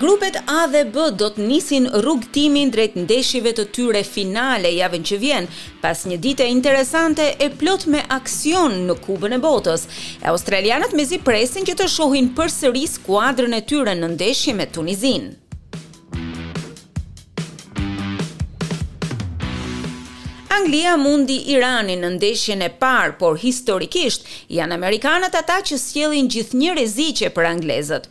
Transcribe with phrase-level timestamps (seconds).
[0.00, 5.18] Grupet A dhe B do të nisin rrugtimin drejt ndeshjeve të tyre finale javën që
[5.22, 5.48] vjen,
[5.82, 9.88] pas një dite interesante e plot me aksion në Kubën e Botës.
[10.22, 15.30] E australianët mezi presin që të shohin përsëri skuadrën e tyre në ndeshje me Tunizin.
[20.58, 26.72] Anglia mundi Iranin në ndeshjen e parë, por historikisht janë amerikanët ata që sjellin gjithnjë
[26.74, 28.08] rreziqe për anglezët.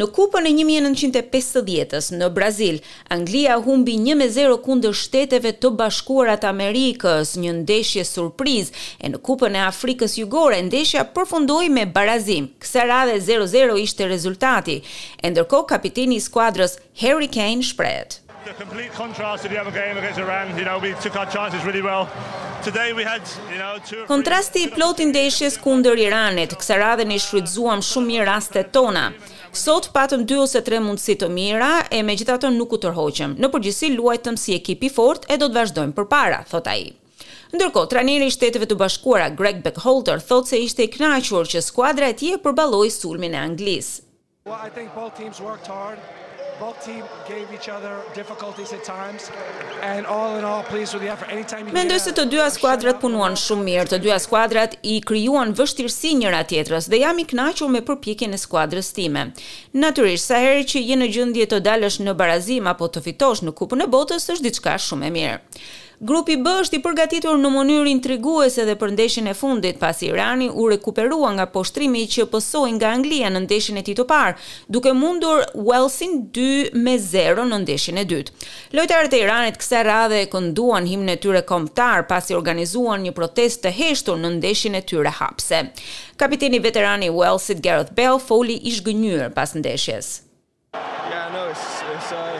[0.00, 2.78] Në Kupën e 1950-s në Brazil,
[3.16, 9.60] Anglia humbi 1-0 kundër Shteteve të Bashkuara të Amerikës, një ndeshje surprizë, e në Kupën
[9.60, 12.48] e Afrikës Jugore ndeshja përfundoi me barazim.
[12.64, 14.80] Kësaj radhe 0-0 ishte rezultati,
[15.20, 19.76] e ndërkohë kapiteni i skuadrës Harry Kane shprehet: a complete contrast if you have a
[19.82, 20.46] game against Iran.
[20.60, 22.04] You know, we took our chances really well.
[22.68, 24.02] Today we had, you know, two...
[24.14, 29.04] Kontrasti i plot i ndeshjes kundër Iranit, kësa radhe një shrytzuam shumë mirë rastet tona.
[29.64, 33.38] Sot patëm 2 ose 3 mundësi të mira e me gjitha nuk u tërhoqëm.
[33.42, 36.90] Në përgjësi luajtëm si ekipi fort e do të vazhdojmë për para, thot a i.
[37.54, 42.10] Ndërko, trajneri i shteteve të bashkuara, Greg Beckholter, thot se ishte i knaqur që skuadra
[42.12, 44.04] e tje përbaloi sulmin e Anglisë.
[44.46, 45.98] Well, I think both teams worked hard
[46.64, 49.22] both team gave each other difficulties at times
[49.94, 53.36] and all in all pleased with the anytime you Mendoj se të dyja skuadrat punuan
[53.42, 57.82] shumë mirë, të dyja skuadrat i krijuan vështirësi njëra tjetrës dhe jam i kënaqur me
[57.90, 59.24] përpjekjen e skuadrës time.
[59.80, 63.56] Natyrisht, sa herë që je në gjendje të dalësh në barazim apo të fitosh në
[63.60, 65.38] Kupën e Botës është diçka shumë e mirë.
[66.00, 70.46] Grupi B është i përgatitur në mënyrë intriguese dhe për ndeshjen e fundit, pasi Irani
[70.48, 74.38] u rekuperua nga poshtrimi që posoi nga Anglia në ndeshjen e titopar,
[74.72, 78.32] duke mundur Walesin 2 me 0 në ndeshjen e dytë.
[78.78, 83.74] Lojtarët e Iranit kësaj radhe kënduan himnin e tyre kombëtar pasi organizuan një protest të
[83.82, 85.66] heshtur në ndeshjen e tyre hapse.
[86.16, 90.14] Kapiteni veterani i Walesit Gareth Bale foli i zhgënjur pas ndeshjes.
[90.72, 92.38] Yeah, no, it's, it's, uh,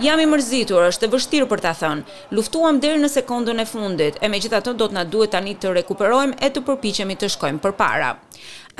[0.00, 2.14] Jam i mërzitur, është e vështirë për ta thënë.
[2.36, 6.38] Luftuam deri në sekondën e fundit, e megjithatë do të na duhet tani të rekuperojmë
[6.40, 8.08] e të përpiqemi të shkojmë përpara.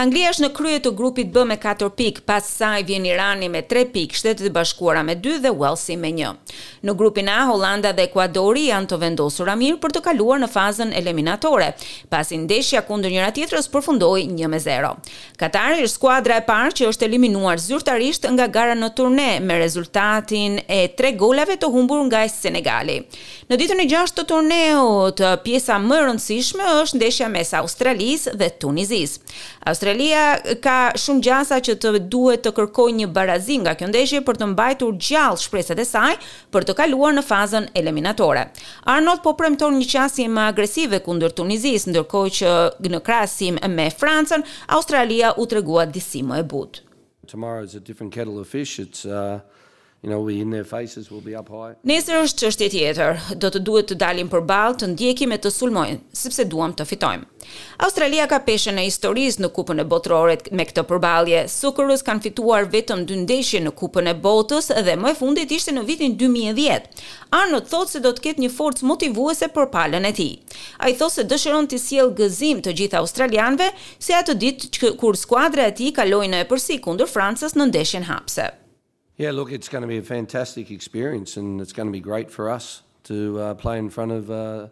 [0.00, 3.60] Anglia është në krye të grupit B me 4 pikë, pas saj vjen Irani me
[3.69, 6.38] 3 pikë, Shtetet e Bashkuara me 2 dhe Walesi me 1.
[6.87, 10.48] Në grupin A, Holanda dhe Ekuadori janë të vendosur a mirë për të kaluar në
[10.54, 11.72] fazën eliminatore,
[12.12, 14.94] pasi ndeshja kundër njëra tjetrës përfundoi 1-0.
[15.43, 20.62] Katari është skuadra e parë që është eliminuar zyrtarisht nga gara në turne me rezultatin
[20.66, 23.00] e 3 golave të humbur nga Senegali.
[23.50, 28.48] Në ditën e 6 të turneut, pjesa më e rëndësishme është ndeshja mes Australisë dhe
[28.62, 29.19] Tunizis.
[29.72, 30.19] Australia
[30.62, 34.49] ka shumë gjasa që të duhet të kërkojë një barazim nga kjo ndeshje për të
[34.53, 36.12] mbajtur gjallë shpresat e saj
[36.55, 38.47] për të kaluar në fazën eliminatore.
[38.94, 42.55] Arnold po premton një qasje më agresive kundër Tunizis, ndërkohë që
[42.91, 44.44] në krasim me Francën,
[44.78, 46.87] Australia u tregua disi më e butë.
[47.31, 48.78] Tomorrow is a different kettle of fish.
[48.87, 49.41] It's uh
[50.03, 51.75] you know we in their faces will be up high.
[51.84, 56.00] Nesër është çështje tjetër, do të duhet të dalim përballë, të ndjekim e të sulmojmë,
[56.16, 57.27] sepse duam të fitojmë.
[57.84, 61.43] Australia ka peshën e historisë në Kupën e Botërore me këtë përballje.
[61.53, 65.75] Sukurus kanë fituar vetëm dy ndeshje në Kupën e Botës dhe më e fundit ishte
[65.77, 66.89] në vitin 2010.
[67.43, 70.33] Arnold thot se do të ketë një forcë motivuese për palën e tij.
[70.81, 73.69] Ai thot se dëshiron të sjellë gëzim të gjithë australianëve,
[74.00, 78.49] si atë ditë kur skuadra e tij kaloi në epërsi kundër Francës në ndeshjen hapse.
[79.20, 82.31] Yeah, look, it's going to be a fantastic experience and it's going to be great
[82.31, 84.69] for us to uh, play in front of uh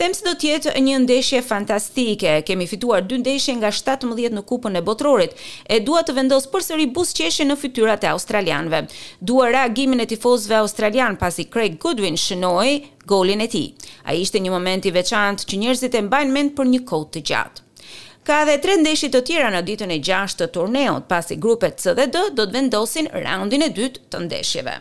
[0.00, 2.30] Them se do të jetë një ndeshje fantastike.
[2.48, 5.34] Kemë fituar dy ndeshje nga 17 në Kupën e Botrorit
[5.68, 8.80] e dua të vendos përsëri buzëqeshje në fytyrat e australianëve.
[9.20, 12.72] Dua reagimin e tifozëve australian pasi Craig Goodwin shënoi
[13.12, 13.66] golin e tij.
[14.08, 17.28] Ai ishte një moment i veçantë që njerëzit e mbajnë mend për një kohë të
[17.32, 17.66] gjatë.
[18.26, 21.96] Ka edhe tre ndeshje të tjera në ditën e 6 të turneut, pasi grupet C
[21.96, 24.80] dhe D do të vendosin raundin e dytë të ndeshjeve.